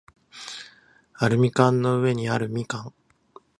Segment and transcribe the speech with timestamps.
[1.19, 2.91] アルミ缶の上にある蜜柑